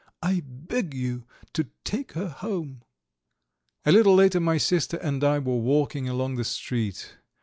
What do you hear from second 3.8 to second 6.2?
A little later my sister and I were walking